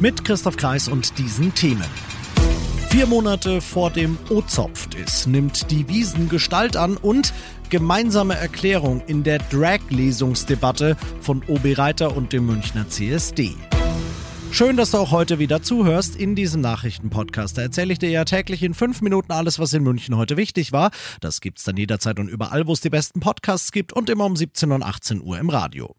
[0.00, 1.84] Mit Christoph Kreis und diesen Themen.
[2.88, 7.34] Vier Monate vor dem O-Zopft ist, nimmt die Wiesen Gestalt an und
[7.68, 13.56] gemeinsame Erklärung in der Drag-Lesungsdebatte von OB Reiter und dem Münchner CSD.
[14.52, 17.58] Schön, dass du auch heute wieder zuhörst in diesem Nachrichtenpodcast.
[17.58, 20.70] Da erzähle ich dir ja täglich in fünf Minuten alles, was in München heute wichtig
[20.70, 20.90] war.
[21.20, 24.36] Das gibt's dann jederzeit und überall, wo es die besten Podcasts gibt und immer um
[24.36, 25.96] 17 und 18 Uhr im Radio.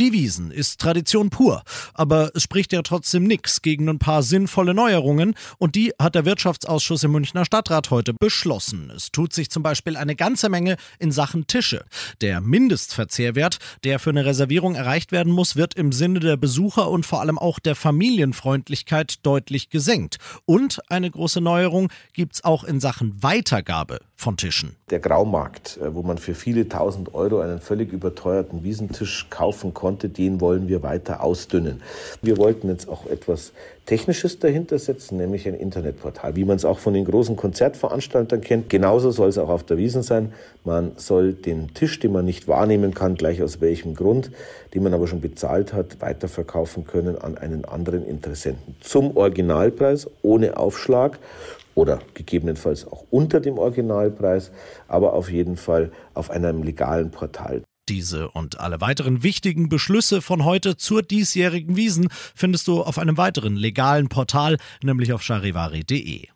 [0.00, 1.62] Die Wiesen ist Tradition pur,
[1.94, 6.24] aber es spricht ja trotzdem nichts gegen ein paar sinnvolle Neuerungen und die hat der
[6.24, 8.90] Wirtschaftsausschuss im Münchner Stadtrat heute beschlossen.
[8.90, 11.84] Es tut sich zum Beispiel eine ganze Menge in Sachen Tische.
[12.20, 17.06] Der Mindestverzehrwert, der für eine Reservierung erreicht werden muss, wird im Sinne der Besucher und
[17.06, 20.18] vor allem auch der Familienfreundlichkeit deutlich gesenkt.
[20.44, 24.76] Und eine große Neuerung gibt's auch in Sachen Weitergabe von Tischen.
[24.90, 30.08] Der Graumarkt, äh, wo man für viele tausend Euro einen völlig überteuerten Wiesentisch kaufen konnte,
[30.08, 31.82] den wollen wir weiter ausdünnen.
[32.22, 33.52] Wir wollten jetzt auch etwas
[33.84, 38.70] Technisches dahinter setzen, nämlich ein Internetportal, wie man es auch von den großen Konzertveranstaltern kennt.
[38.70, 40.32] Genauso soll es auch auf der Wiesen sein.
[40.64, 44.30] Man soll den Tisch, den man nicht wahrnehmen kann, gleich aus welchem Grund,
[44.72, 50.56] den man aber schon bezahlt hat, weiterverkaufen können an einen anderen Interessenten zum Originalpreis ohne
[50.56, 51.18] Aufschlag
[51.74, 54.50] oder gegebenenfalls auch unter dem Originalpreis,
[54.88, 57.60] aber auf jeden Fall auf einem legalen Portal.
[57.88, 63.16] Diese und alle weiteren wichtigen Beschlüsse von heute zur diesjährigen Wiesen findest du auf einem
[63.18, 66.28] weiteren legalen Portal, nämlich auf charivari.de.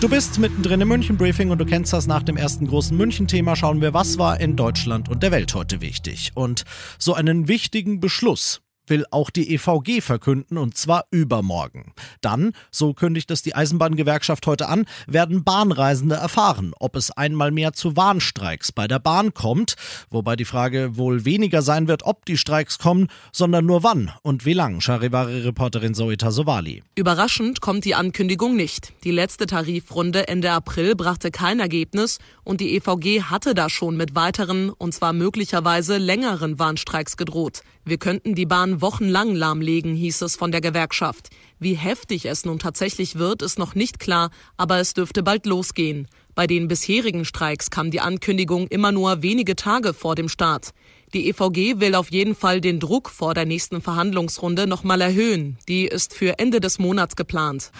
[0.00, 3.56] Du bist mittendrin im München-Briefing und du kennst das nach dem ersten großen München-Thema.
[3.56, 6.32] Schauen wir, was war in Deutschland und der Welt heute wichtig.
[6.34, 6.64] Und
[6.98, 11.92] so einen wichtigen Beschluss will auch die EVG verkünden und zwar übermorgen.
[12.20, 17.72] Dann, so kündigt es die Eisenbahngewerkschaft heute an, werden Bahnreisende erfahren, ob es einmal mehr
[17.72, 19.76] zu Warnstreiks bei der Bahn kommt,
[20.10, 24.44] wobei die Frage wohl weniger sein wird, ob die Streiks kommen, sondern nur wann und
[24.44, 26.82] wie lang, Charivari-Reporterin Zoe Tasovali.
[26.94, 28.92] Überraschend kommt die Ankündigung nicht.
[29.04, 34.14] Die letzte Tarifrunde Ende April brachte kein Ergebnis und die EVG hatte da schon mit
[34.14, 37.62] weiteren, und zwar möglicherweise längeren Warnstreiks gedroht.
[37.86, 41.28] Wir könnten die Bahn wochenlang lahmlegen, hieß es von der Gewerkschaft.
[41.58, 46.08] Wie heftig es nun tatsächlich wird, ist noch nicht klar, aber es dürfte bald losgehen.
[46.34, 50.70] Bei den bisherigen Streiks kam die Ankündigung immer nur wenige Tage vor dem Start.
[51.12, 55.58] Die EVG will auf jeden Fall den Druck vor der nächsten Verhandlungsrunde nochmal erhöhen.
[55.68, 57.70] Die ist für Ende des Monats geplant.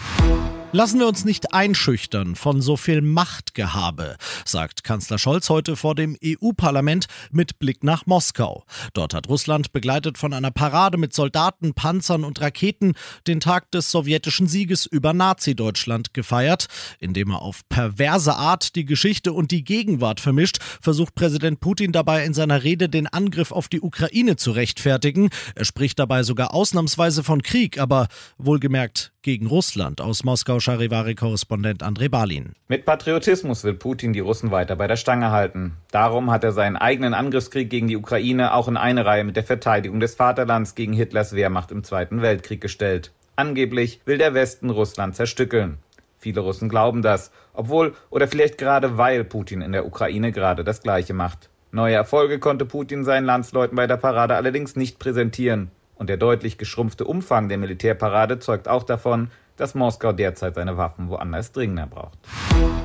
[0.74, 6.16] Lassen wir uns nicht einschüchtern von so viel Machtgehabe, sagt Kanzler Scholz heute vor dem
[6.20, 8.64] EU-Parlament mit Blick nach Moskau.
[8.92, 12.94] Dort hat Russland, begleitet von einer Parade mit Soldaten, Panzern und Raketen,
[13.28, 16.66] den Tag des sowjetischen Sieges über Nazi-Deutschland gefeiert.
[16.98, 22.24] Indem er auf perverse Art die Geschichte und die Gegenwart vermischt, versucht Präsident Putin dabei
[22.24, 25.30] in seiner Rede den Angriff auf die Ukraine zu rechtfertigen.
[25.54, 28.08] Er spricht dabei sogar ausnahmsweise von Krieg, aber
[28.38, 30.00] wohlgemerkt gegen Russland.
[30.00, 32.54] Aus Moskau Charivari-Korrespondent André Balin.
[32.68, 35.76] Mit Patriotismus will Putin die Russen weiter bei der Stange halten.
[35.90, 39.44] Darum hat er seinen eigenen Angriffskrieg gegen die Ukraine auch in eine Reihe mit der
[39.44, 43.12] Verteidigung des Vaterlands gegen Hitlers Wehrmacht im Zweiten Weltkrieg gestellt.
[43.36, 45.76] Angeblich will der Westen Russland zerstückeln.
[46.18, 50.80] Viele Russen glauben das, obwohl oder vielleicht gerade weil Putin in der Ukraine gerade das
[50.80, 51.50] Gleiche macht.
[51.72, 55.70] Neue Erfolge konnte Putin seinen Landsleuten bei der Parade allerdings nicht präsentieren.
[56.04, 61.08] Und der deutlich geschrumpfte Umfang der Militärparade zeugt auch davon, dass Moskau derzeit seine Waffen
[61.08, 62.18] woanders dringender braucht.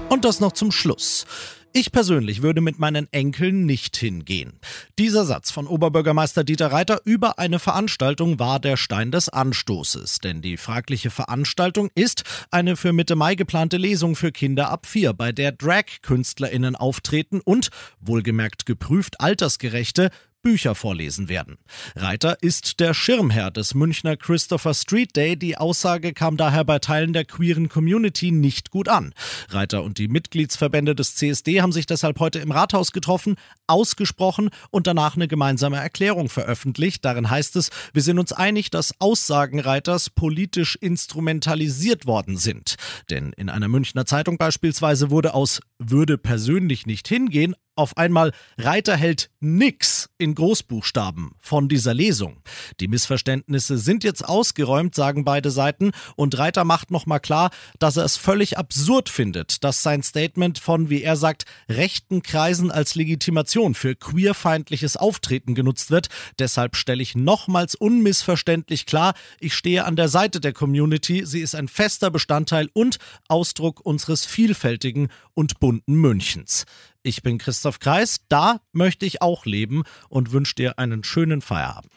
[0.07, 1.25] Und das noch zum Schluss.
[1.73, 4.53] Ich persönlich würde mit meinen Enkeln nicht hingehen.
[4.97, 10.41] Dieser Satz von Oberbürgermeister Dieter Reiter über eine Veranstaltung war der Stein des Anstoßes, denn
[10.41, 15.33] die fragliche Veranstaltung ist eine für Mitte Mai geplante Lesung für Kinder ab vier, bei
[15.33, 17.69] der Drag-KünstlerInnen auftreten und,
[17.99, 20.09] wohlgemerkt geprüft altersgerechte,
[20.41, 21.57] Bücher vorlesen werden.
[21.95, 25.35] Reiter ist der Schirmherr des Münchner Christopher Street Day.
[25.35, 29.13] Die Aussage kam daher bei Teilen der queeren Community nicht gut an.
[29.49, 33.35] Reiter und die Mitgliedsverbände des CSD haben sich deshalb heute im Rathaus getroffen,
[33.67, 37.03] ausgesprochen und danach eine gemeinsame Erklärung veröffentlicht.
[37.03, 42.75] Darin heißt es, wir sind uns einig, dass Aussagen Reiters politisch instrumentalisiert worden sind.
[43.09, 48.97] Denn in einer Münchner Zeitung beispielsweise wurde aus würde persönlich nicht hingehen Auf einmal Reiter
[48.97, 52.41] hält nix in Großbuchstaben von dieser Lesung.
[52.81, 58.03] Die Missverständnisse sind jetzt ausgeräumt, sagen beide Seiten, und Reiter macht nochmal klar, dass er
[58.03, 63.75] es völlig absurd findet, dass sein Statement von, wie er sagt, rechten Kreisen als Legitimation
[63.75, 66.09] für queerfeindliches Auftreten genutzt wird.
[66.37, 71.55] Deshalb stelle ich nochmals unmissverständlich klar, ich stehe an der Seite der Community, sie ist
[71.55, 72.97] ein fester Bestandteil und
[73.29, 76.65] Ausdruck unseres vielfältigen und bunten Münchens.
[77.01, 81.91] Ich bin Christoph Kreis, da möchte ich auch leben und wünsche dir einen schönen Feierabend.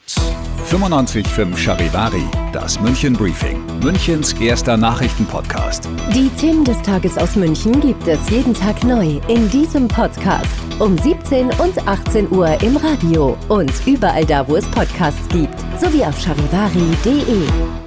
[0.71, 2.23] 95.5 Charivari,
[2.53, 5.89] das München Briefing, Münchens erster Nachrichtenpodcast.
[6.15, 10.47] Die Themen des Tages aus München gibt es jeden Tag neu in diesem Podcast.
[10.79, 16.05] Um 17 und 18 Uhr im Radio und überall da, wo es Podcasts gibt, sowie
[16.05, 17.82] auf charivari.de.